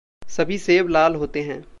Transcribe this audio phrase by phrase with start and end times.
[0.27, 1.63] सभी सेब लाल होते हैं।